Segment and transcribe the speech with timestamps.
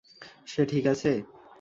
[0.47, 1.11] সে ঠিক আছে?